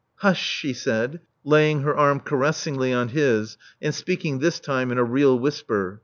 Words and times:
''Hush," 0.25 0.41
she 0.43 0.73
said, 0.73 1.19
laying 1.43 1.81
her 1.83 1.95
arm 1.95 2.21
caressingly 2.21 2.91
on 2.91 3.09
his, 3.09 3.55
and 3.79 3.93
speaking 3.93 4.39
this 4.39 4.59
time 4.59 4.91
in 4.91 4.97
a 4.97 5.03
real 5.03 5.37
whisper. 5.37 5.99